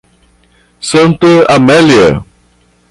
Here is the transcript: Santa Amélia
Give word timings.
Santa 0.89 1.45
Amélia 1.47 2.25